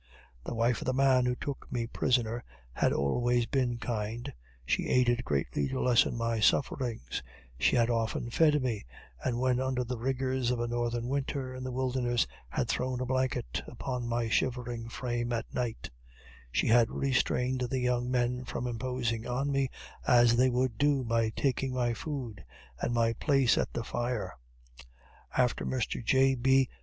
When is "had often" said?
7.75-8.31